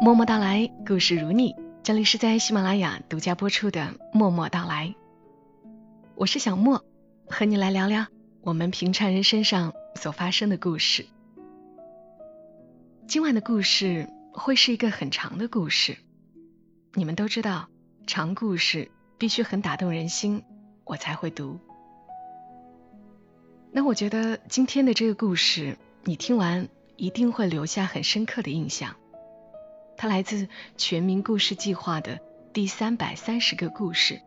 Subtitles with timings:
[0.00, 1.56] 默默到来，故事如你。
[1.82, 3.80] 这里是在喜马拉雅独家播出的
[4.12, 4.94] 《默默到来》，
[6.14, 6.84] 我是小莫，
[7.26, 8.06] 和你来聊聊
[8.40, 11.04] 我们平常人身上所发生的故事。
[13.08, 15.96] 今晚的故事会是一个很长的故事，
[16.94, 17.68] 你们都知道，
[18.06, 20.44] 长故事必须很打动人心，
[20.84, 21.58] 我才会读。
[23.72, 28.94] 那我觉得今天的这个故事，你听完一定会留下很深刻的印象。
[29.98, 32.20] 它来自全民故事计划的
[32.52, 34.20] 第三百三十个故事，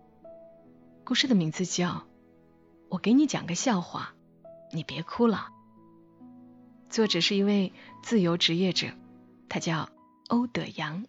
[1.05, 1.87] 故事的名字叫
[2.89, 4.13] 《我给你讲个笑话，
[4.73, 5.47] 你别哭了》。
[6.91, 7.71] 作者是一位
[8.03, 8.87] 自由职业者，
[9.47, 9.87] 他叫
[10.27, 11.05] 欧德阳。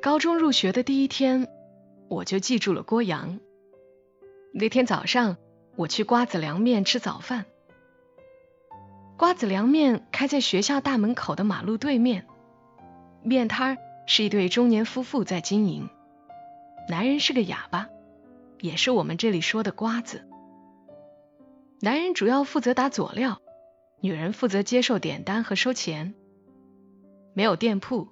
[0.00, 1.48] 高中入学的第一天，
[2.08, 3.40] 我就记住了郭阳。
[4.52, 5.36] 那天早上，
[5.74, 7.46] 我去瓜子凉面吃早饭。
[9.16, 12.26] 瓜子凉面开在学校大门口的马路对面，
[13.22, 15.88] 面摊儿是一对中年夫妇在经营。
[16.88, 17.88] 男人是个哑巴，
[18.60, 20.28] 也是我们这里说的瓜子。
[21.80, 23.40] 男人主要负责打佐料，
[24.00, 26.14] 女人负责接受点单和收钱。
[27.34, 28.08] 没有店铺，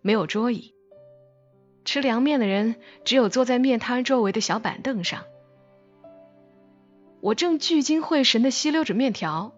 [0.00, 0.74] 没有桌椅，
[1.84, 5.24] 吃凉面的人只有坐在面摊周围的小板凳上。
[7.20, 9.52] 我正聚精会神地吸溜着面条。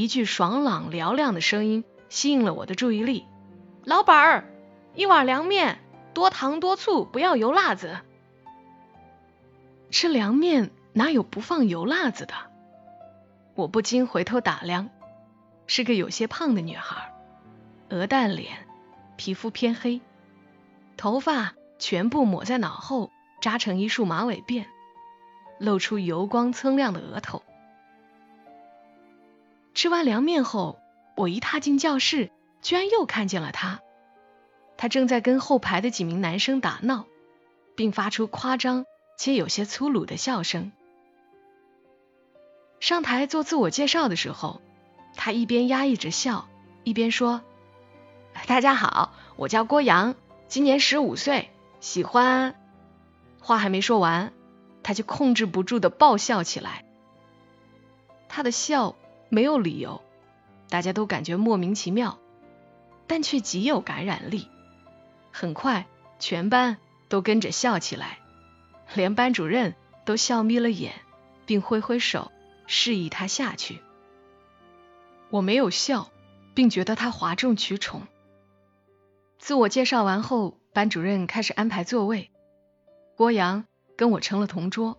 [0.00, 3.26] 一句爽朗嘹亮的声音吸引了我的注意力。
[3.84, 4.44] 老板儿，
[4.94, 5.78] 一碗凉面，
[6.14, 7.98] 多糖多醋，不要油辣子。
[9.90, 12.32] 吃凉面哪有不放油辣子的？
[13.54, 14.88] 我不禁回头打量，
[15.66, 17.12] 是个有些胖的女孩，
[17.90, 18.66] 鹅蛋脸，
[19.18, 20.00] 皮肤偏黑，
[20.96, 23.10] 头发全部抹在脑后，
[23.42, 24.64] 扎成一束马尾辫，
[25.58, 27.42] 露出油光锃亮的额头。
[29.80, 30.78] 吃完凉面后，
[31.16, 32.30] 我一踏进教室，
[32.60, 33.80] 居然又看见了他。
[34.76, 37.06] 他正在跟后排的几名男生打闹，
[37.76, 38.84] 并发出夸张
[39.16, 40.70] 且有些粗鲁的笑声。
[42.78, 44.60] 上台做自我介绍的时候，
[45.16, 46.50] 他一边压抑着笑，
[46.84, 47.40] 一边说
[48.46, 50.14] ：“大家好，我叫郭阳，
[50.46, 51.48] 今年十五岁，
[51.80, 52.54] 喜欢……”
[53.40, 54.34] 话还没说完，
[54.82, 56.84] 他就控制不住的爆笑起来。
[58.28, 58.94] 他的笑。
[59.30, 60.02] 没有理由，
[60.68, 62.18] 大家都感觉莫名其妙，
[63.06, 64.48] 但却极有感染力。
[65.30, 65.86] 很快，
[66.18, 66.76] 全班
[67.08, 68.18] 都跟着笑起来，
[68.94, 69.74] 连班主任
[70.04, 70.92] 都笑眯了眼，
[71.46, 72.32] 并挥挥手
[72.66, 73.80] 示意他下去。
[75.30, 76.10] 我没有笑，
[76.52, 78.02] 并觉得他哗众取宠。
[79.38, 82.32] 自我介绍完后，班主任开始安排座位，
[83.16, 83.64] 郭阳
[83.96, 84.98] 跟我成了同桌。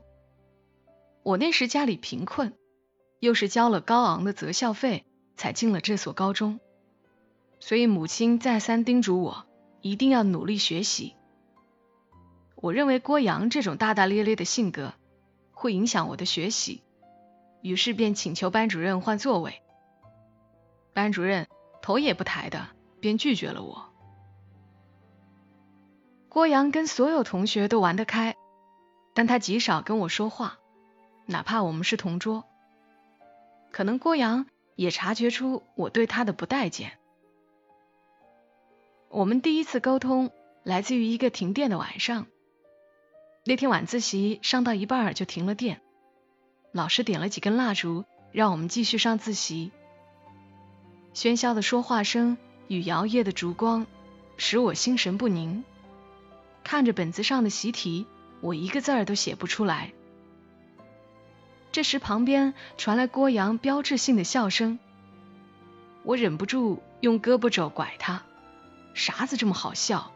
[1.24, 2.53] 我那时家里贫困。
[3.22, 5.06] 又是交了高昂的择校费
[5.38, 6.59] 才进了这所高中，
[7.59, 9.46] 所以母亲再三叮嘱我
[9.82, 11.16] 一定要努力学习。
[12.56, 14.94] 我认为郭阳这种大大咧咧的性格
[15.52, 16.82] 会影响我的学习，
[17.62, 19.62] 于是便请求班主任换座位。
[20.94, 21.48] 班主任
[21.84, 23.86] 头也不抬的便拒绝了我。
[26.28, 28.36] 郭阳跟所有同学都玩得开，
[29.14, 30.58] 但他极少跟我说话，
[31.28, 32.46] 哪怕我们是同桌。
[33.72, 34.46] 可能郭阳
[34.76, 36.98] 也察觉出我对他的不待见。
[39.09, 40.32] 我们第一次沟通
[40.64, 42.28] 来自于一个停电的晚上。
[43.44, 45.82] 那天晚自习上到一半就停了电，
[46.72, 49.72] 老师点了几根蜡烛，让我们继续上自习。
[51.14, 53.88] 喧嚣的说话声与摇曳的烛光
[54.38, 55.64] 使我心神不宁。
[56.64, 58.06] 看着本子上的习题，
[58.40, 59.92] 我一个字儿都写不出来。
[61.72, 64.78] 这时，旁边传来郭阳标志性的笑声。
[66.04, 68.24] 我忍不住用胳膊肘拐他
[68.94, 70.12] ：“啥子这么好笑？”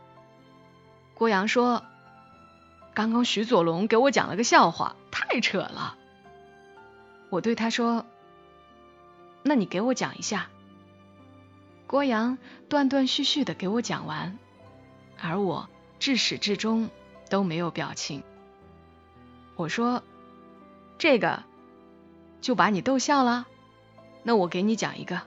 [1.16, 1.85] 郭阳说
[2.93, 5.96] ：“刚刚徐左龙给我讲了个笑话，太扯了。”
[7.31, 8.05] 我对他说
[9.41, 10.49] ：“那你给我讲一下。”
[11.87, 12.37] 郭阳
[12.67, 14.37] 断断续续的给我讲完，
[15.22, 15.69] 而我
[15.99, 16.90] 至始至终
[17.29, 18.23] 都没有表情。
[19.55, 20.03] 我说。
[20.97, 21.43] 这个
[22.41, 23.47] 就把你逗笑了，
[24.23, 25.21] 那我给你讲一个。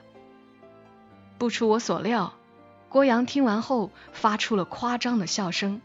[1.37, 2.33] 不出我所料，
[2.89, 5.81] 郭阳听完后发出了夸张的笑声，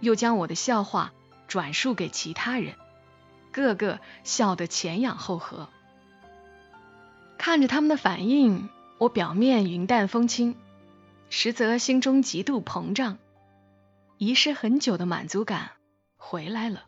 [0.00, 1.12] 又将我的笑话
[1.48, 2.74] 转述给其他人，
[3.52, 5.68] 个个笑得前仰后合。
[7.38, 8.68] 看着他们的反应，
[8.98, 10.56] 我表面云淡风轻，
[11.30, 13.18] 实则心中极度膨胀，
[14.18, 15.70] 遗失很久的满足感
[16.16, 16.84] 回来了。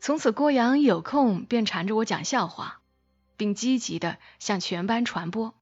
[0.00, 2.80] 从此，郭阳有空便缠着我讲笑话，
[3.36, 5.54] 并积极的向全班传播。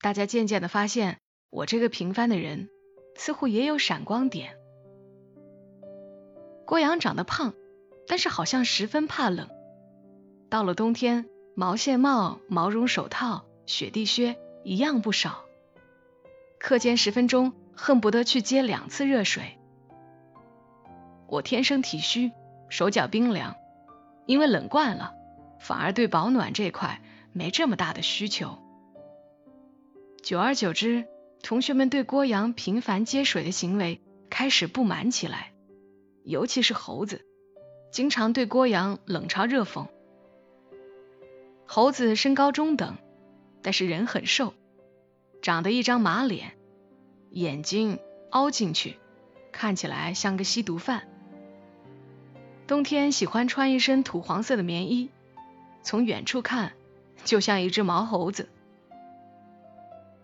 [0.00, 1.18] 大家渐渐的发现，
[1.50, 2.68] 我这个平凡的人
[3.16, 4.56] 似乎也有闪光点。
[6.66, 7.54] 郭阳长得胖，
[8.06, 9.48] 但是好像十分怕冷。
[10.48, 15.44] 到了冬天，毛线帽、毛绒手套、雪地靴一样不少。
[16.58, 19.58] 课间十分钟，恨不得去接两次热水。
[21.26, 22.32] 我天生体虚，
[22.70, 23.56] 手脚冰凉，
[24.26, 25.12] 因为冷惯了，
[25.58, 27.02] 反而对保暖这块
[27.32, 28.58] 没这么大的需求。
[30.22, 31.06] 久而久之，
[31.42, 34.00] 同学们对郭阳频繁接水的行为
[34.30, 35.52] 开始不满起来，
[36.24, 37.26] 尤其是猴子，
[37.90, 39.88] 经常对郭阳冷嘲热讽。
[41.66, 42.96] 猴子身高中等，
[43.62, 44.54] 但是人很瘦，
[45.42, 46.52] 长得一张马脸，
[47.30, 47.98] 眼睛
[48.30, 48.96] 凹进去，
[49.50, 51.08] 看起来像个吸毒犯。
[52.70, 55.10] 冬天喜欢穿一身土黄色的棉衣，
[55.82, 56.74] 从远处看
[57.24, 58.48] 就像一只毛猴子。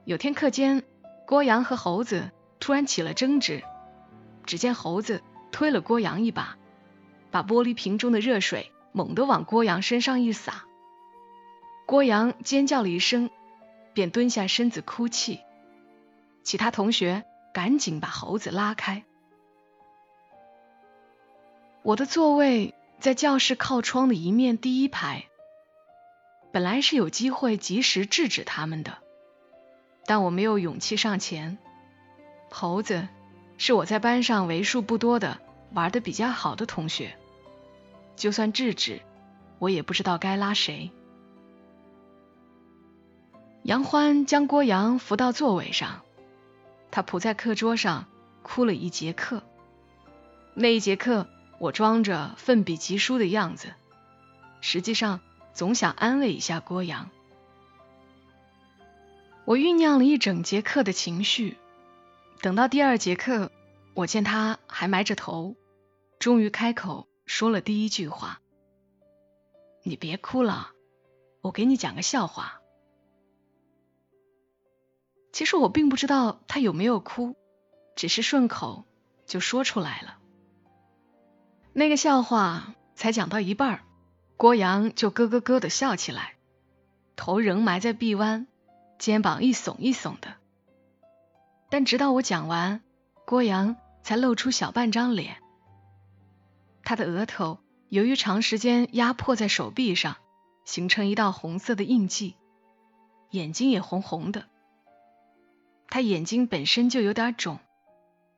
[0.04, 0.84] 有天课间，
[1.26, 3.64] 郭阳和猴子突然起了争执。
[4.44, 6.56] 只见猴子推了郭阳一把，
[7.32, 10.66] 把玻璃瓶中的热水猛地往郭阳身上一洒。
[11.84, 13.28] 郭阳尖叫了一声，
[13.92, 15.40] 便蹲下身子哭泣。
[16.44, 19.02] 其他同学赶紧把猴子拉开。
[21.86, 25.26] 我的座位在教室靠窗的一面第一排，
[26.52, 28.98] 本来是有机会及时制止他们的。
[30.04, 31.58] 但我没有勇气上前。
[32.50, 33.06] 猴子
[33.56, 35.38] 是我在班上为数不多的
[35.74, 37.16] 玩的比较好的同学，
[38.16, 39.00] 就算制止，
[39.60, 40.90] 我也不知道该拉谁。
[43.62, 46.02] 杨欢将郭阳扶到座位上，
[46.90, 48.06] 他扑在课桌上
[48.42, 49.44] 哭了一节课。
[50.54, 51.28] 那一节课，
[51.58, 53.72] 我装着奋笔疾书的样子，
[54.60, 55.20] 实际上
[55.54, 57.10] 总想安慰一下郭阳。
[59.44, 61.56] 我酝酿了一整节课的情绪，
[62.42, 63.50] 等到第二节课，
[63.94, 65.56] 我见他还埋着头，
[66.18, 68.40] 终于开口说了第一句话
[69.82, 70.72] ：“你别哭了，
[71.40, 72.60] 我给你讲个笑话。”
[75.32, 77.36] 其实我并不知道他有没有哭，
[77.94, 78.84] 只是顺口
[79.26, 80.15] 就说出来了。
[81.78, 83.82] 那个笑话才讲到一半，
[84.38, 86.32] 郭阳就咯咯咯的笑起来，
[87.16, 88.46] 头仍埋在臂弯。
[88.98, 90.36] 肩膀一耸一耸的，
[91.68, 92.80] 但直到我讲完，
[93.26, 95.36] 郭阳才露出小半张脸。
[96.82, 97.58] 他的额头
[97.90, 100.16] 由于长时间压迫在手臂上，
[100.64, 102.36] 形成一道红色的印记，
[103.32, 104.46] 眼睛也红红的。
[105.88, 107.58] 他眼睛本身就有点肿，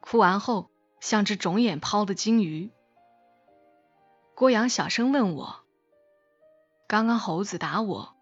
[0.01, 0.69] 哭完后
[0.99, 2.73] 像只肿眼泡的金鱼。
[4.39, 5.65] 郭阳小声问我
[6.87, 8.15] ：“刚刚猴子打我，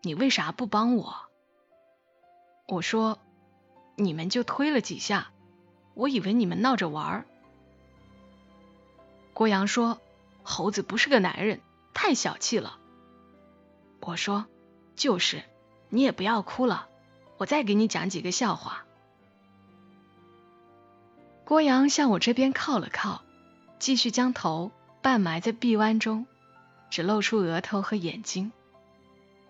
[0.00, 1.16] 你为啥不帮我？”
[2.70, 3.18] 我说
[3.98, 5.32] ：“你们就推了几下，
[5.94, 7.26] 我以为你们闹着玩儿。”
[9.34, 10.00] 郭阳说
[10.44, 11.60] ：“猴子不是个男人，
[11.92, 12.78] 太小气了。”
[13.98, 14.46] 我说
[14.94, 15.42] ：“就是，
[15.88, 16.88] 你也不要哭了，
[17.38, 18.84] 我再给你讲几个笑话。”
[21.44, 23.22] 郭阳向我这边靠了靠，
[23.80, 24.70] 继续将头
[25.06, 26.26] 半埋在臂弯中，
[26.90, 28.50] 只露出额头和眼睛。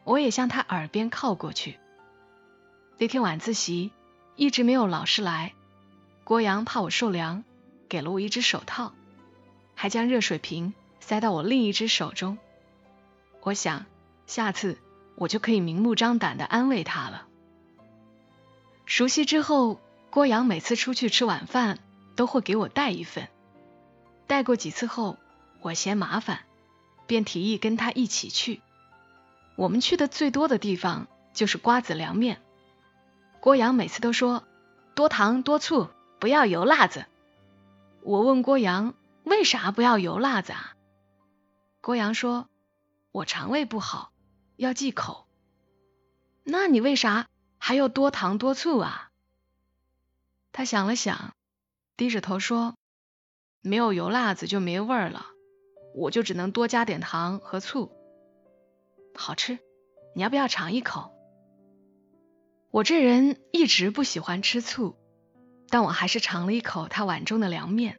[0.04, 1.78] 我也向他耳边靠过去。
[2.99, 3.90] 那天晚自习
[4.35, 5.54] 一直没有老师来，
[6.25, 7.42] 郭阳怕我受凉，
[7.88, 8.92] 给了我一只手套，
[9.75, 12.37] 还将热水瓶塞到我另一只手中。
[13.40, 13.87] 我想
[14.26, 14.76] 下次
[15.14, 17.26] 我就可以明目张胆的安慰他了。
[18.85, 21.78] 熟悉之后，郭阳每次出去吃晚饭
[22.14, 23.31] 都会给我带一份，
[24.26, 25.16] 带过几次后，
[25.61, 26.41] 我嫌麻烦，
[27.07, 28.63] 便提议跟他一起去。
[29.57, 32.43] 我们去的最多的地方就是瓜子凉面。
[33.41, 34.45] 郭阳每次都说
[34.95, 37.07] 多糖多醋，不要油辣子。
[38.03, 38.95] 我问郭阳
[39.25, 40.75] 为啥不要油辣子啊？
[41.81, 42.49] 郭阳说
[43.13, 44.13] ：“我肠胃不好，
[44.57, 45.27] 要忌口。”
[46.43, 47.27] 那你为啥
[47.59, 49.11] 还要多糖多醋啊？
[50.53, 51.35] 他想了想，
[51.97, 52.75] 低着头说
[53.63, 55.27] ：“没有油辣子就没味儿了，
[55.97, 57.91] 我就只能多加点糖和醋，
[59.15, 59.59] 好吃。
[60.15, 61.11] 你要不要尝一口？”
[62.71, 64.97] 我这人一直不喜欢吃醋，
[65.71, 67.97] 但我还是尝了一口他碗中的凉面，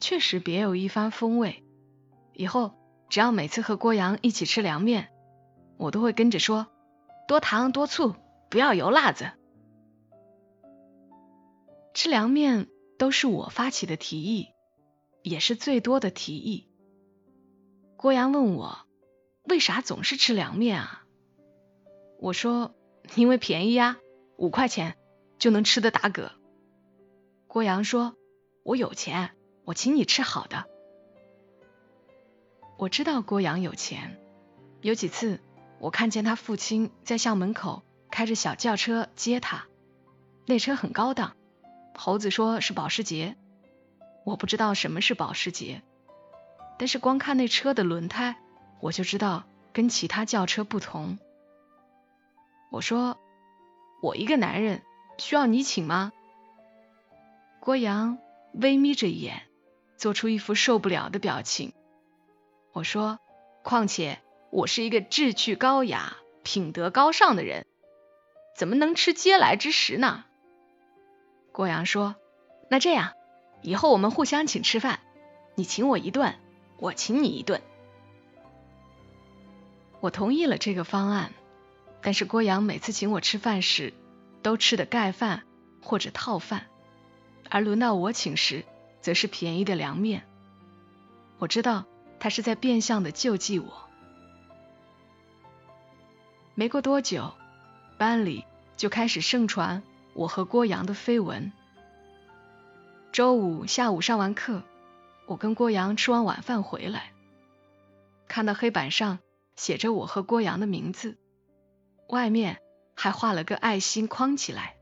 [0.00, 1.62] 确实别有一番风味。
[2.32, 2.72] 以后
[3.08, 5.10] 只要每次和郭阳一起吃凉面，
[5.76, 6.66] 我都会跟着说
[7.28, 8.16] 多糖多醋，
[8.50, 9.30] 不要油辣子。
[11.94, 12.66] 吃凉面
[12.98, 14.48] 都是我发起的提议，
[15.22, 16.68] 也是最多的提议。
[18.04, 18.80] 郭阳问我
[19.44, 21.06] 为啥总是吃凉面啊？
[22.20, 22.74] 我说
[23.16, 23.96] ：“因为便宜呀，
[24.36, 24.98] 五块钱
[25.38, 26.32] 就能吃的打嗝。”
[27.48, 28.14] 郭阳说
[28.62, 29.30] ：“我有钱，
[29.64, 30.66] 我请你吃好的。”
[32.76, 34.20] 我知道郭阳有钱，
[34.82, 35.40] 有几次
[35.78, 39.64] 我看见他父亲在校门口开着小轿车接他，
[40.44, 41.34] 那车很高档。
[41.94, 43.34] 猴子说是保时捷，
[44.26, 45.82] 我不知道什么是保时捷，
[46.78, 48.36] 但是光看那车的轮胎，
[48.80, 51.18] 我就知道跟其他轿车不同。
[52.70, 53.18] 我说
[54.02, 54.82] ：“我一个男人
[55.18, 56.12] 需要你请吗？”
[57.60, 58.18] 郭阳
[58.52, 59.42] 微眯着眼，
[59.96, 61.72] 做出一副受不了的表情。
[62.72, 63.18] 我说
[63.62, 64.18] ：“况且
[64.50, 67.64] 我是一个志趣高雅、品德高尚的人，
[68.56, 70.24] 怎么能吃嗟来之食呢？”
[71.52, 72.16] 郭阳说
[72.68, 73.12] ：“那这样，
[73.62, 74.98] 以后我们互相请吃饭，
[75.54, 76.34] 你请我一顿，
[76.78, 77.60] 我请你一顿。”
[80.00, 81.32] 我同意了这个方案，
[82.02, 83.94] 但是郭阳每次请我吃饭时，
[84.42, 85.44] 都吃的盖饭
[85.80, 86.66] 或者套饭，
[87.48, 88.64] 而轮到我请时，
[89.00, 90.24] 则是便宜的凉面。
[91.38, 91.84] 我知道
[92.20, 93.88] 他是在变相的救济我。
[96.54, 97.32] 没过多久，
[97.98, 98.44] 班里
[98.76, 99.82] 就开始盛传。
[100.12, 101.50] 我和郭阳的绯闻。
[103.10, 104.62] 周五下午上完课，
[105.26, 107.12] 我跟郭阳吃完晚饭回来，
[108.28, 109.18] 看到黑板上
[109.56, 111.16] 写着我和郭阳的名字，
[112.08, 112.58] 外面
[112.94, 114.76] 还画了个爱心框起来。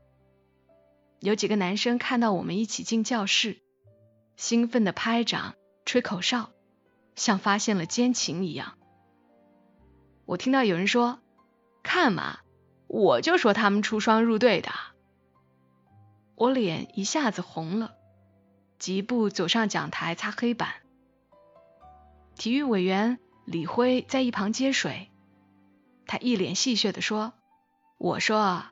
[1.19, 3.61] 有几个男生看到我们一起进教室，
[4.35, 6.49] 兴奋的拍掌、吹口哨，
[7.15, 8.77] 像发现了奸情一样。
[10.25, 11.19] 我听到有人说
[11.83, 12.39] ：“看嘛，
[12.87, 14.71] 我就说他们出双入对的。”
[16.35, 17.95] 我脸一下子红了，
[18.79, 20.69] 疾步走上讲台擦黑板。
[22.35, 25.09] 体育委员李辉在一旁接水，
[26.07, 27.33] 他一脸戏谑的说
[27.97, 28.65] ：“我说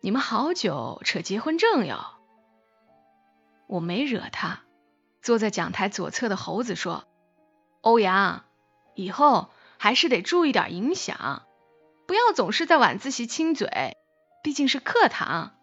[0.00, 1.98] 你们好久扯结婚证哟。”
[3.66, 4.60] 我没惹他。
[5.22, 7.08] 坐在讲台左侧的猴子说
[7.82, 8.44] ：“欧阳，
[8.94, 11.42] 以后还是得注意点影响，
[12.06, 13.96] 不要总是在晚自习亲嘴，
[14.44, 15.56] 毕竟是课堂。”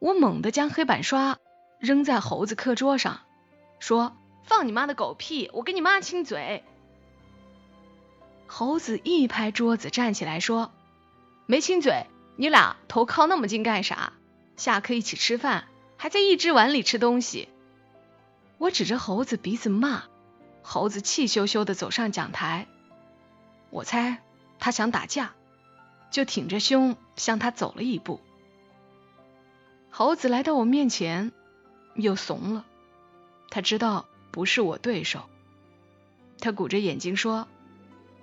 [0.00, 1.36] 我猛地将黑板刷
[1.80, 3.20] 扔在猴子课桌上，
[3.78, 5.50] 说：“放你妈的狗屁！
[5.54, 6.62] 我跟你妈亲嘴。”
[8.46, 10.72] 猴子一拍桌子，站起来说
[11.46, 12.04] ：“没亲嘴，
[12.36, 14.12] 你俩头靠那么近干啥？
[14.56, 17.48] 下课一起吃饭，还在一只碗里吃东西。”
[18.58, 20.02] 我指着猴子鼻子骂，
[20.62, 22.66] 猴子气羞羞的走上讲台。
[23.70, 24.22] 我猜
[24.58, 25.32] 他想打架，
[26.10, 28.20] 就挺着胸向他走了一步。
[29.88, 31.32] 猴子来到我面前，
[31.94, 32.64] 又怂了。
[33.50, 35.28] 他知道不是我对手，
[36.40, 37.48] 他鼓着眼睛说：“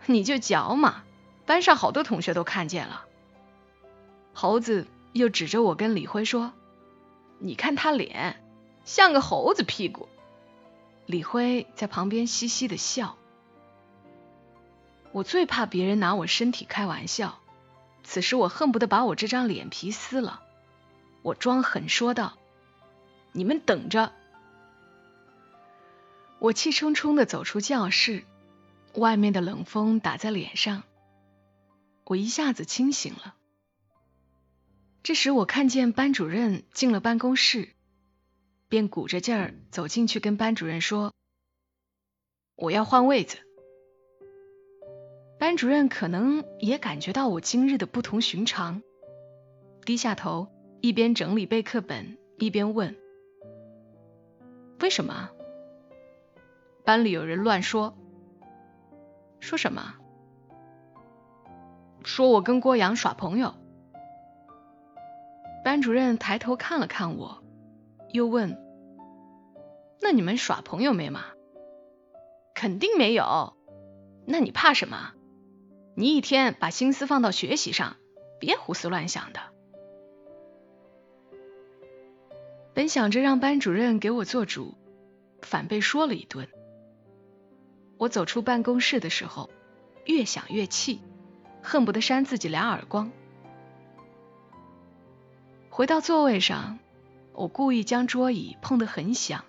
[0.08, 1.04] 你就嚼嘛，
[1.46, 3.06] 班上好多同学都看见了。”
[4.34, 6.54] 猴子又指着我跟李辉说
[7.40, 8.42] ：“你看他脸，
[8.86, 10.08] 像个猴子屁股。”
[11.08, 13.16] 李辉在旁边嘻嘻的笑。
[15.14, 17.40] 我最怕别人拿我身体开玩笑，
[18.04, 20.42] 此时我恨不得把我这张脸皮撕了。
[21.22, 22.38] 我装狠说道
[23.38, 24.12] ：“你们等着！”
[26.40, 28.24] 我气冲冲的走出教室，
[28.96, 30.84] 外面的冷风打在脸上，
[32.04, 33.36] 我一下子清醒了。
[35.04, 37.70] 这时我看见班主任进了办公室，
[38.68, 41.14] 便鼓着劲儿走进去跟班主任说
[42.58, 43.38] ：“我要换位子。”
[45.40, 48.82] 班主任可能也感觉到我今日的不同寻常，
[49.86, 50.50] 低下头。
[50.82, 52.96] 一边整理备课本，一边问
[54.80, 55.30] ：“为什么？”
[56.86, 57.98] 班里有人乱说
[59.40, 59.96] ：“说什么？
[62.04, 63.56] 说我跟郭阳耍朋友。”
[65.66, 67.44] 班主任抬头看了看我，
[68.14, 68.58] 又问
[70.02, 71.26] ：“那你们耍朋友没吗
[72.56, 73.54] ？”“肯定没有。
[74.26, 75.12] ”“那你怕什么？
[75.96, 77.98] 你一天把心思放到学习上，
[78.40, 79.40] 别胡思乱想的。”
[82.78, 84.76] 本想着让班主任给我做主，
[85.42, 86.48] 反被说了一顿。
[87.98, 89.50] 我走出办公室的时候，
[90.06, 91.02] 越想越气，
[91.64, 93.12] 恨不得扇自己俩耳光。
[95.72, 96.78] 回到座位上，
[97.34, 99.44] 我故意将桌椅碰得很响。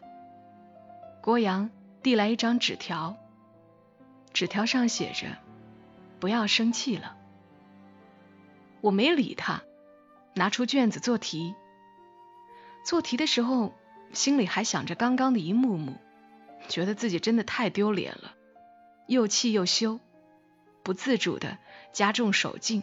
[1.20, 1.68] 郭阳
[2.02, 3.14] 递来一张纸条，
[4.32, 5.37] 纸条上写着
[6.18, 7.14] ：“不要生气了。”
[8.80, 9.61] 我没理他，
[10.35, 11.54] 拿出卷子做题。
[12.85, 13.75] 做题的时候，
[14.12, 15.97] 心里还想着刚刚的一幕幕，
[16.68, 18.35] 觉得自己真的太丢脸了，
[19.06, 20.00] 又气又羞，
[20.82, 21.58] 不自主的
[21.92, 22.82] 加重手劲，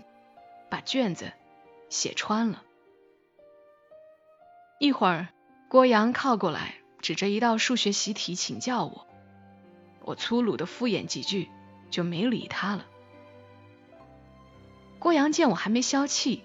[0.69, 1.33] 把卷子
[1.89, 2.61] 写穿了。
[4.79, 5.29] 一会儿，
[5.69, 9.07] 郭阳靠过来，指着一道数学习题请教我。
[10.01, 11.49] 我粗鲁的敷衍几句，
[11.89, 12.85] 就没理他了。
[14.99, 16.43] 郭阳见我还没消气，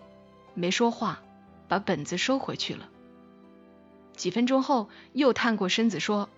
[0.54, 1.22] 没说话，
[1.68, 2.88] 把本子收回去了。
[4.20, 6.28] 几分钟后，又探过身子说：“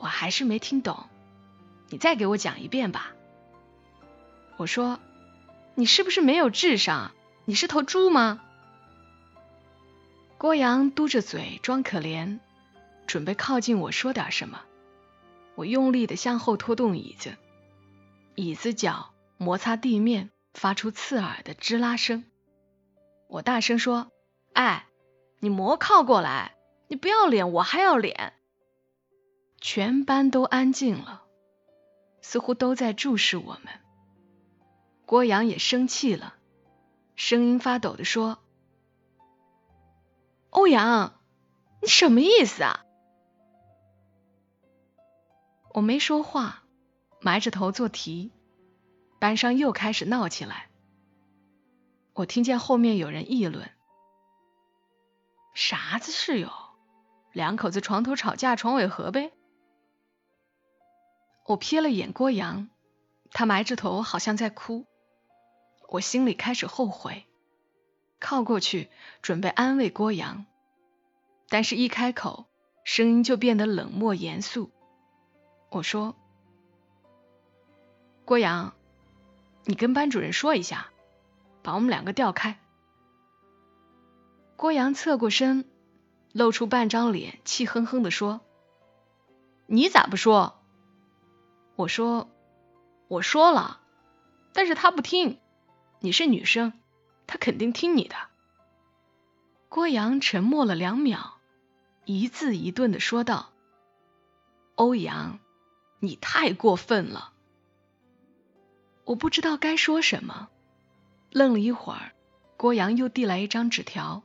[0.00, 1.04] 我还是没听懂，
[1.90, 3.12] 你再给我讲一遍吧。”
[4.56, 4.98] 我说
[5.76, 7.12] ：“你是不是没有智商？
[7.44, 8.40] 你是头猪吗？”
[10.38, 12.38] 郭阳嘟着嘴装可怜，
[13.06, 14.62] 准备靠近我说点什么。
[15.56, 17.36] 我用力的向后拖动椅子，
[18.34, 22.24] 椅子脚摩擦地面，发出刺耳的吱啦声。
[23.26, 24.10] 我大声说
[24.54, 24.86] ：“哎，
[25.40, 26.54] 你莫靠过来！
[26.88, 28.32] 你不要脸，我还要脸！”
[29.60, 31.24] 全班都安静了，
[32.22, 33.72] 似乎都在注视我们。
[35.04, 36.34] 郭阳也生气了，
[37.16, 38.38] 声音发抖的说。
[40.50, 41.20] 欧阳，
[41.82, 42.84] 你什么意思啊？
[45.74, 46.64] 我没说话，
[47.20, 48.32] 埋着头做题。
[49.18, 50.70] 班上又开始闹起来。
[52.14, 53.70] 我听见后面有人议论
[55.60, 56.52] ：“啥子室友？
[57.32, 59.32] 两口子床头吵架床尾和呗。”
[61.46, 62.68] 我瞥了眼郭阳，
[63.32, 64.86] 他埋着头，好像在哭。
[65.88, 67.26] 我心里开始后悔。
[68.20, 68.88] 靠过去
[69.20, 70.46] 准备安慰郭阳，
[71.48, 72.46] 但是一开口，
[72.84, 74.70] 声音就变得冷漠严肃。
[75.70, 76.14] 我说
[78.24, 78.74] ：“郭阳，
[79.64, 80.90] 你跟班主任说一下，
[81.64, 82.60] 把我们两个调开。”
[84.58, 85.64] 郭阳侧过身，
[86.32, 88.40] 露出半张脸，气哼哼的说
[89.66, 90.58] ：“你咋不说？”
[91.76, 92.28] 我说
[93.06, 93.78] ：“我说了，
[94.52, 95.38] 但是他不听。
[96.00, 96.72] 你是女生。”
[97.28, 98.16] 他肯定听你的。
[99.68, 101.38] 郭阳沉默了两秒，
[102.04, 103.50] 一字一顿的说道
[104.74, 105.38] ：“欧阳，
[106.00, 107.32] 你太过分了。”
[109.06, 110.48] 我不知道该说什么，
[111.30, 112.10] 愣了一会儿，
[112.56, 114.24] 郭阳又递来一张纸条：“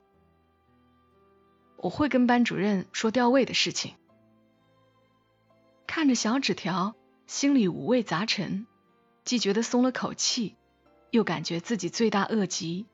[1.84, 3.96] 我会跟班主任说调位的事情。”
[5.86, 6.96] 看着小纸条，
[7.28, 8.66] 心里五味杂陈，
[9.26, 10.56] 既觉得松了口气，
[11.12, 12.86] 又感觉自己罪大恶极。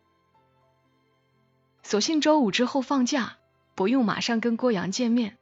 [1.84, 3.38] 索性周五之后放假，
[3.76, 5.38] 不用马上跟郭阳见面。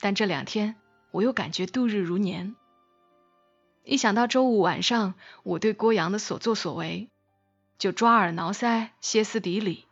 [0.00, 0.74] 但这两天
[1.12, 2.56] 我又感觉度日如年。
[3.84, 7.08] 一想到周五晚上我对郭阳的所作所为，
[7.78, 9.86] 就抓耳挠腮、歇斯底里，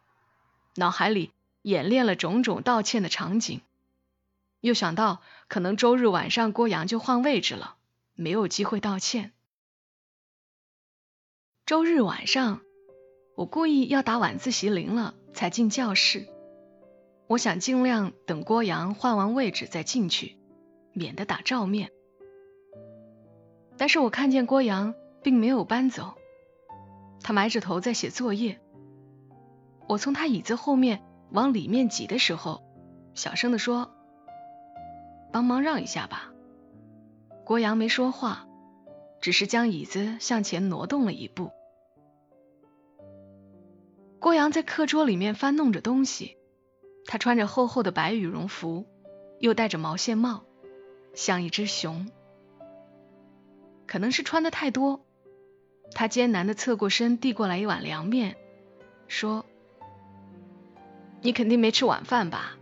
[0.75, 1.31] 脑海里
[1.63, 3.61] 演练了种种道歉的场景。
[4.61, 7.77] 又想到可能周日晚上郭阳就换位置了，
[8.15, 9.33] 没有机会道歉。
[11.65, 12.61] 周日晚上，
[13.35, 15.15] 我故意要打晚自习铃了。
[15.35, 16.29] 才进教室，
[17.27, 20.37] 我想尽量等郭阳换完位置再进去，
[20.93, 21.91] 免得打照面。
[23.79, 26.19] 但是我看见郭阳并没有搬走，
[27.23, 28.61] 他埋着头在写作业。
[29.89, 32.63] 我从他椅子后面往里面挤的时候，
[33.15, 33.91] 小声的说
[35.33, 36.33] ：“帮忙让一下吧。”
[37.45, 38.47] 郭阳没说话，
[39.21, 41.51] 只是将椅子向前挪动了一步。
[44.21, 46.37] 郭阳在课桌里面翻弄着东西，
[47.07, 48.87] 他穿着厚厚的白羽绒服，
[49.41, 50.45] 又戴着毛线帽，
[51.15, 52.09] 像一只熊。
[53.87, 55.05] 可能是穿的太多，
[55.93, 58.37] 他艰难的侧过身，递过来一碗凉面，
[59.09, 59.45] 说
[61.23, 62.57] ：“你肯定没吃晚饭吧？”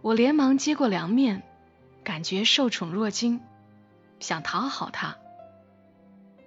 [0.00, 1.42] 我连忙接过凉面，
[2.04, 3.40] 感觉受宠若惊，
[4.20, 5.18] 想讨好他。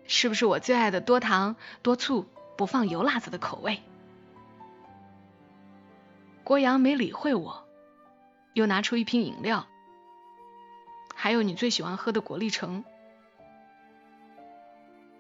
[0.07, 2.25] 是不是我最爱的多糖多醋？
[2.57, 3.81] 不放油辣子的口味。
[6.43, 7.65] 郭阳没理会我，
[8.53, 9.67] 又拿出一瓶饮料，
[11.15, 12.83] 还有你最喜欢喝的果粒橙。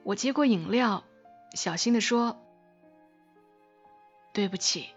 [0.03, 1.03] 我接过饮料，
[1.53, 2.37] 小心的说
[4.33, 4.89] ：“对不起。”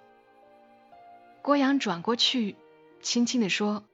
[1.44, 2.56] 郭阳转过去，
[3.02, 3.84] 轻轻的说：“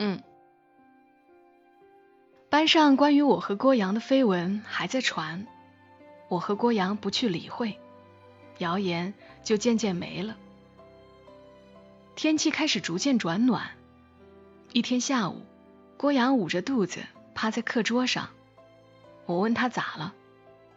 [0.00, 0.20] 嗯。”
[2.50, 5.46] 班上关于我和郭阳的绯闻还在传。
[6.28, 7.78] 我和郭阳不去理会，
[8.58, 10.36] 谣言就渐渐没了。
[12.16, 13.70] 天气开始逐渐转暖。
[14.72, 15.42] 一天下午，
[15.96, 16.98] 郭阳捂着肚子
[17.32, 18.30] 趴在课桌上，
[19.24, 20.12] 我问他咋了，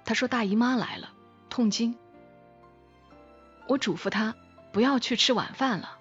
[0.05, 1.11] 他说大姨妈来了，
[1.49, 1.97] 痛经。
[3.65, 4.35] 我嘱咐他
[4.71, 5.97] 不要去吃晚饭了，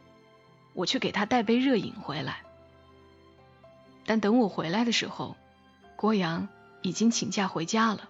[0.75, 2.43] 我去给他带杯热饮回来。
[4.07, 5.37] 但等我回来的时候，
[5.97, 6.49] 郭阳
[6.83, 8.09] 已经请假回家了。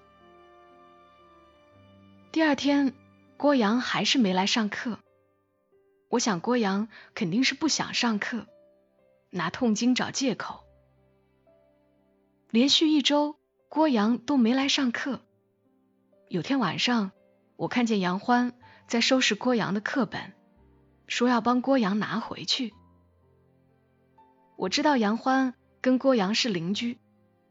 [2.33, 2.94] 第二天，
[3.37, 4.99] 郭阳还是没来上课。
[6.09, 8.46] 我想郭阳肯定是不想上课，
[9.31, 10.64] 拿痛经找借口。
[12.51, 13.37] 连续一周，
[13.68, 15.20] 郭阳都没来上课。
[16.29, 17.12] 有天晚上，
[17.57, 18.53] 我看见杨欢
[18.87, 20.33] 在收拾郭阳的课本，
[21.11, 22.73] 说要帮郭阳拿回去。
[24.57, 26.99] 我知道杨欢跟郭阳是邻居，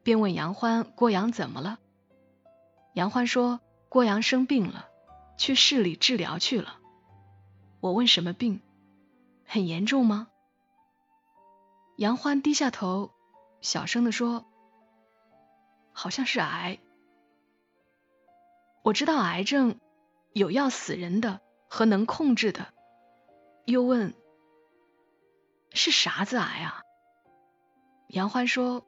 [0.01, 1.77] 便问杨欢郭阳怎么了。
[2.93, 4.87] 杨欢说郭阳生病了，
[5.37, 6.77] 去市里治疗去了。
[7.81, 8.61] 我问什么病，
[9.45, 10.29] 很严重吗？
[11.97, 13.11] 杨欢低下头，
[13.59, 14.45] 小声的说
[15.91, 16.79] ：“好像是癌。”
[18.83, 19.81] 我知道癌症
[20.31, 22.73] 有要死人的和能控制的，
[23.71, 24.13] 又问
[25.73, 26.81] ：“是啥子癌啊？”
[28.09, 28.85] 杨欢说：“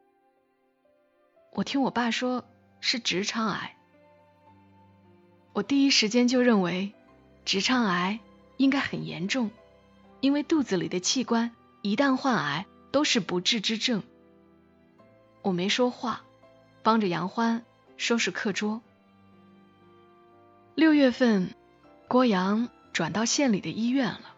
[1.53, 2.43] 我听我爸说
[2.79, 3.77] 是直肠癌。”
[5.53, 6.93] 我第一时间就认为
[7.45, 8.19] 直肠癌。
[8.57, 9.49] 应该很严重，
[10.19, 11.49] 因为肚子里的器官
[11.81, 14.03] 一旦患癌都是不治之症。
[15.41, 16.21] 我没说话，
[16.83, 17.65] 帮着杨欢
[17.97, 18.83] 收拾课桌。
[20.75, 21.55] 六月份，
[22.07, 24.30] 郭阳转到县里的医院了，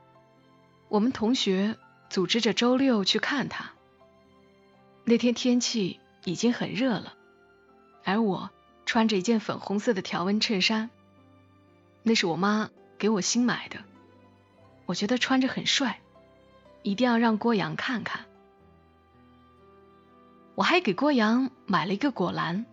[0.93, 1.75] 我们同学
[2.11, 3.71] 组织着周六去看他。
[5.05, 7.15] 那天天气已经很热了，
[8.03, 8.51] 而我
[8.85, 10.91] 穿着一件粉红色的条纹衬衫，
[12.03, 13.79] 那是我妈给我新买的。
[14.85, 15.99] 我觉得穿着很帅，
[16.83, 18.25] 一定要让郭阳看看。
[20.53, 22.67] 我还给郭阳买了一个果篮，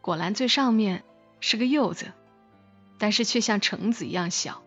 [0.00, 1.02] 果篮最上面
[1.40, 2.12] 是个柚子，
[2.98, 4.62] 但是却像橙子一样小。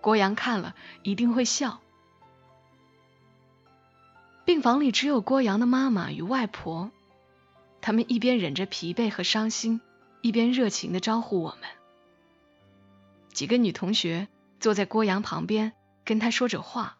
[0.00, 1.80] 郭阳看了一定会笑。
[4.44, 6.90] 病房里只有郭阳的妈妈与外婆，
[7.80, 9.80] 他们一边忍着疲惫和伤心，
[10.22, 11.68] 一边热情的招呼我们。
[13.32, 14.28] 几个女同学。
[14.60, 15.72] 坐在郭阳旁边，
[16.04, 16.98] 跟他说着话。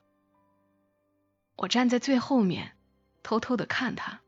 [1.57, 2.75] 我站在最后面，
[3.23, 4.23] 偷偷的看他。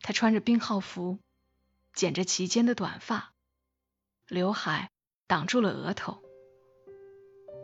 [0.00, 1.18] 他穿着病号服，
[1.92, 3.32] 剪着齐肩的短发，
[4.28, 4.92] 刘海
[5.26, 6.22] 挡住了额头，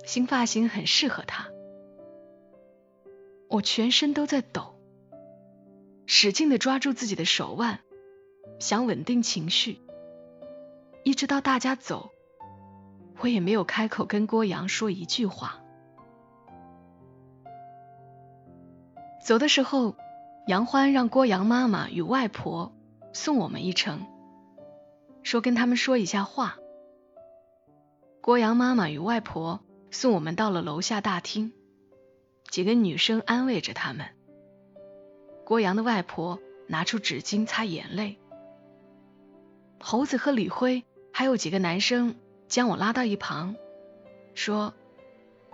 [0.06, 1.48] 新发型很适合他。
[3.50, 4.80] 我全身都在抖，
[6.06, 7.80] 使劲的抓住自己的手腕，
[8.60, 9.80] 想稳定情绪，
[11.04, 12.10] 一直到大家走。
[13.20, 15.60] 我也没有开口跟郭阳说一句话。
[19.24, 19.96] 走的时候，
[20.46, 22.72] 杨欢让郭阳妈妈与外婆
[23.12, 24.06] 送我们一程，
[25.24, 26.58] 说跟他们说一下话。
[28.20, 31.52] 郭阳妈妈与外婆送我们到了楼下大厅，
[32.48, 34.06] 几个女生安慰着他们。
[35.44, 38.18] 郭阳的外婆拿出纸巾擦眼泪。
[39.78, 42.16] 猴子和李辉还有几个男生。
[42.48, 43.56] 将我拉到一旁，
[44.36, 44.72] 说：“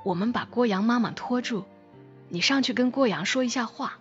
[0.05, 1.65] 我们把郭阳妈妈拖住，
[2.29, 3.99] 你上去跟郭阳说一下话。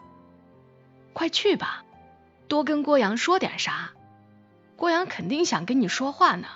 [1.14, 1.86] 快去吧，
[2.50, 3.94] 多跟郭阳说点啥，
[4.76, 6.50] 郭阳肯定想跟你说话呢。”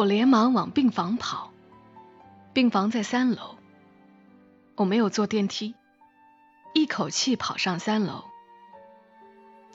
[0.00, 1.50] 我连忙往病房跑，
[2.54, 3.56] 病房在三楼，
[4.74, 5.74] 我没有坐电梯，
[6.72, 8.24] 一口气跑上三楼。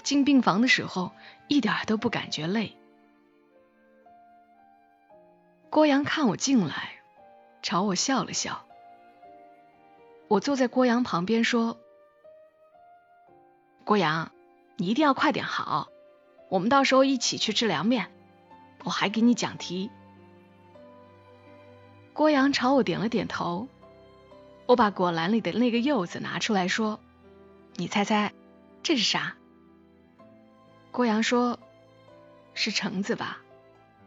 [0.02, 1.12] 进病房的时候，
[1.48, 2.76] 一点都不感觉累。
[5.70, 6.94] 郭阳看我进来，
[7.62, 8.66] 朝我笑了笑。
[10.28, 11.78] 我坐在郭阳旁边说
[13.86, 14.32] ：“郭阳，
[14.78, 15.88] 你一定要快点好，
[16.50, 18.12] 我们到时候一起去吃凉面，
[18.86, 19.92] 我还给你讲题。”
[22.16, 23.68] 郭阳朝我点了点头。
[24.68, 27.02] 我把果篮里的那个柚子拿出来说
[27.76, 28.34] ：“你猜猜
[28.82, 29.36] 这是啥？”
[30.92, 31.60] 郭阳说
[32.56, 33.42] ：“是橙子吧？”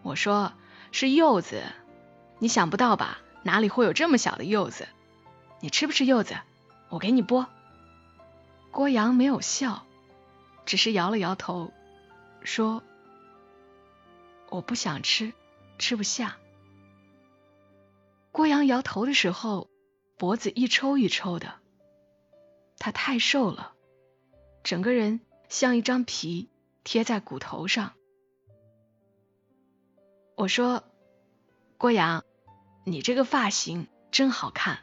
[0.03, 0.53] 我说。
[0.91, 1.65] 是柚子，
[2.39, 3.19] 你想不到吧？
[3.43, 4.89] 哪里会有这么小的柚子？
[5.61, 6.35] 你吃不吃柚子？
[6.89, 7.45] 我给你剥。
[8.71, 9.85] 郭阳没有笑，
[10.65, 11.75] 只是摇了摇头，
[12.43, 12.83] 说
[14.49, 15.35] ：“我不想吃，
[15.79, 16.39] 吃不下。”
[18.39, 19.69] 郭阳摇头的时候，
[20.17, 21.55] 脖子一抽一抽的。
[22.79, 23.73] 他太瘦了，
[24.63, 26.49] 整个人像一张皮
[26.85, 27.95] 贴在骨头上。
[30.37, 30.85] 我说
[31.79, 32.23] ：“郭阳，
[32.85, 34.79] 你这个发型真好看。”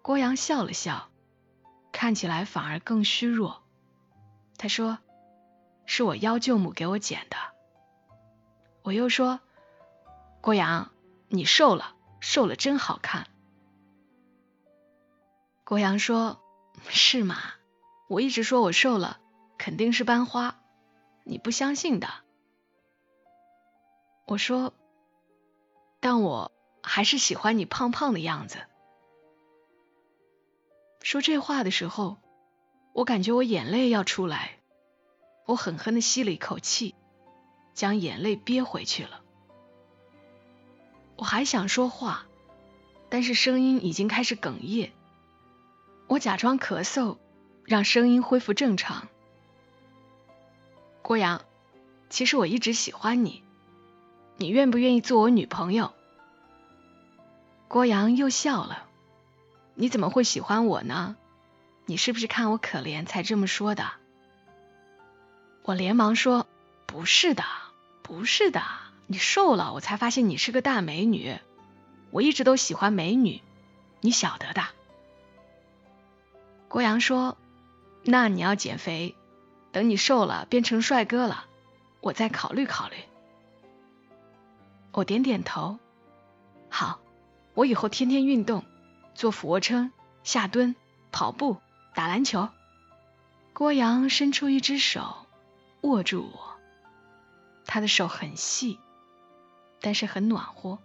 [0.00, 1.10] 郭阳笑了笑，
[1.92, 3.62] 看起来反而更虚弱。
[4.56, 4.96] 他说
[5.84, 7.36] ：“是我幺舅母给我剪的。”
[8.84, 9.38] 我又说
[10.40, 10.90] ：“郭阳，
[11.30, 13.26] 你瘦了，瘦了真好看。”
[15.64, 16.42] 郭阳说
[16.90, 17.36] ：“是吗？
[18.08, 19.20] 我一直说我瘦了，
[19.56, 20.60] 肯定是班花。
[21.24, 22.08] 你不相信的。
[24.26, 24.74] 我说，
[26.00, 26.50] 但我
[26.82, 28.66] 还是喜欢你胖胖的样子。
[31.02, 32.18] 说这话的时候，
[32.92, 34.58] 我感觉我眼泪要出来，
[35.46, 36.96] 我狠狠的吸了一口气，
[37.74, 39.22] 将眼泪憋回去了。
[41.20, 42.24] 我还想说话，
[43.10, 44.90] 但是声音已经开始哽咽。
[46.06, 47.18] 我假装咳嗽，
[47.66, 49.06] 让声音恢复正常。
[51.02, 51.42] 郭阳，
[52.08, 53.42] 其实我一直喜欢你，
[54.38, 55.92] 你愿不愿意做我女朋友？
[57.68, 58.86] 郭阳又笑了。
[59.74, 61.18] 你怎么会喜欢我呢？
[61.84, 63.90] 你是不是看我可怜才这么说的？
[65.64, 66.46] 我连忙说
[66.88, 67.44] ：“不是的，
[68.02, 68.62] 不是的，
[69.10, 71.36] 你瘦了，我才发现你是个大美女。
[72.12, 73.42] 我一直都喜欢美女，
[74.00, 74.62] 你晓得的。”
[76.70, 77.36] 郭阳说
[78.06, 79.16] ：“那你要减肥，
[79.72, 81.46] 等你瘦了变成帅哥了，
[82.00, 82.94] 我再考虑考虑。”
[84.94, 85.80] 我点点头
[86.70, 87.00] ：“好，
[87.54, 88.64] 我以后天天运动。”
[89.12, 89.90] 做俯卧撑、
[90.22, 90.76] 下蹲、
[91.10, 91.56] 跑步、
[91.96, 92.48] 打篮球。
[93.52, 95.26] 郭阳伸出一只手
[95.80, 96.56] 握住我，
[97.66, 98.78] 他的手很细，
[99.80, 100.78] 但是很暖和。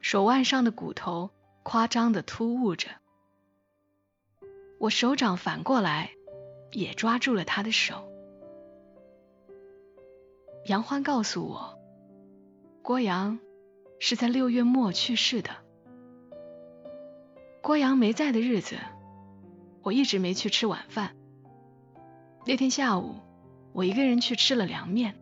[0.00, 1.30] 手腕上的骨头
[1.62, 2.88] 夸张的突兀着。
[4.78, 6.10] 我手掌反过来
[6.72, 8.08] 也抓住了他的手。
[10.66, 11.78] 杨欢告诉我，
[12.82, 13.38] 郭阳
[13.98, 15.50] 是在六月末去世的。
[17.62, 18.76] 郭阳没在的日子，
[19.82, 21.16] 我一直没去吃晚饭。
[22.44, 23.16] 那天下午，
[23.72, 25.18] 我一个人去吃了凉面。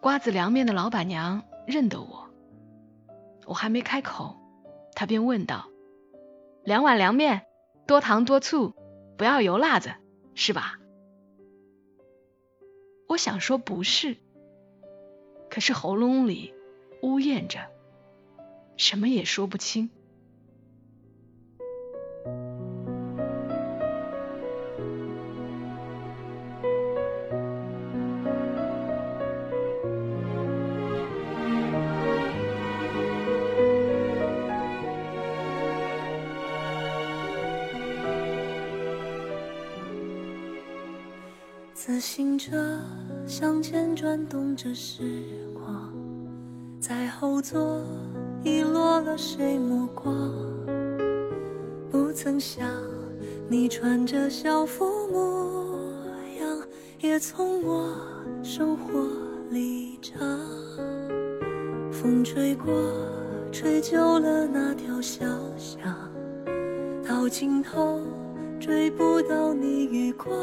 [0.00, 2.30] 瓜子凉面的老板娘认得我，
[3.44, 4.34] 我还没开口，
[4.94, 5.68] 她便问道
[6.64, 7.42] ：“两碗凉面，
[7.86, 8.74] 多糖多醋，
[9.18, 9.92] 不要油辣子，
[10.34, 10.78] 是吧？”
[13.08, 14.16] 我想说不是，
[15.50, 16.54] 可是喉咙里
[17.02, 17.58] 呜咽着，
[18.78, 19.90] 什么也说不清。
[41.82, 42.78] 自行车
[43.26, 45.02] 向前转动着时
[45.54, 45.90] 光，
[46.78, 47.82] 在后座
[48.44, 50.30] 遗落了谁目光？
[51.90, 52.68] 不曾想
[53.48, 55.78] 你穿着校服模
[56.38, 56.62] 样，
[57.00, 57.96] 也从我
[58.42, 59.08] 生活
[59.50, 60.20] 里长。
[61.90, 62.74] 风吹过，
[63.50, 65.24] 吹旧了那条小
[65.56, 65.80] 巷，
[67.02, 68.02] 到尽头
[68.60, 70.36] 追不到你余光。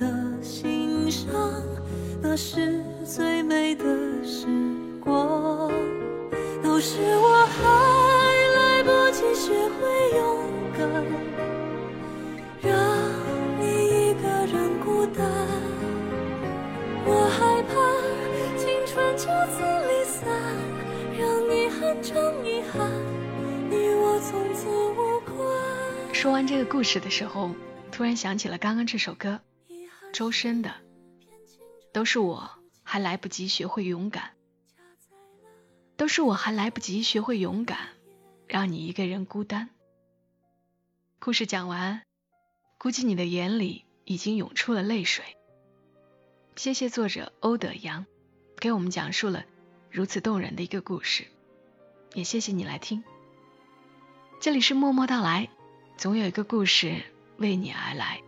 [0.00, 1.30] 你懂得欣赏，
[2.22, 3.84] 那是最美的
[4.24, 4.46] 时
[4.98, 5.70] 光。
[6.62, 7.68] 都是我还
[8.56, 10.88] 来不及学会勇敢，
[12.62, 12.72] 让
[13.60, 15.26] 你一个人孤单。
[17.04, 17.74] 我害怕
[18.56, 20.26] 青春就此离散，
[21.18, 22.90] 让你很成遗憾，
[23.68, 26.14] 你我从此无关。
[26.14, 27.50] 说完这个故事的时候，
[27.92, 29.40] 突然想起了刚刚这首歌，
[30.12, 30.70] 周深的
[31.92, 32.50] 《都是我
[32.82, 34.24] 还来不及学会勇敢》，
[35.96, 37.78] 都是我还来不及学会勇敢，
[38.46, 39.70] 让你一个人孤单。
[41.18, 42.02] 故事讲完，
[42.78, 45.24] 估计你的眼里已经涌出了泪水。
[46.56, 48.04] 谢谢作者欧德阳，
[48.56, 49.44] 给我们讲述了
[49.90, 51.26] 如此动人的一个故事，
[52.14, 53.04] 也谢谢你来听。
[54.40, 55.48] 这里是默默到来。
[55.96, 57.02] 总有一个故事
[57.36, 58.22] 为你而来。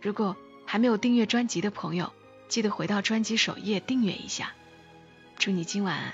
[0.00, 0.34] 如果
[0.66, 2.12] 还没有订阅专辑的朋友，
[2.48, 4.52] 记得回到专辑首页订阅一下。
[5.38, 6.12] 祝你今晚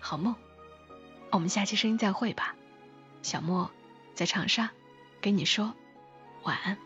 [0.00, 0.34] 好梦，
[1.30, 2.54] 我们下期声音再会吧。
[3.22, 3.70] 小莫
[4.14, 4.70] 在长沙
[5.20, 5.72] 跟你说
[6.42, 6.76] 晚安。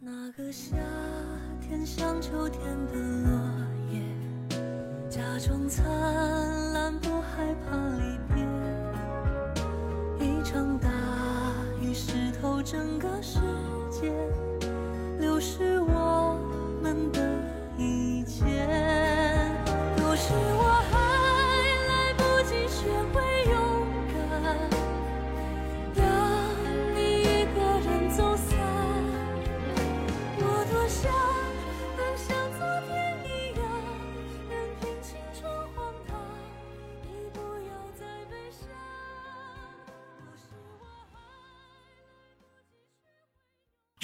[0.00, 0.76] 那个夏
[1.60, 3.30] 天像秋天的落
[3.92, 4.02] 叶，
[5.08, 5.86] 假装灿
[14.00, 14.49] 间，